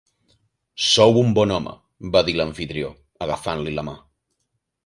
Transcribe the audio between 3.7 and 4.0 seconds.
la mà.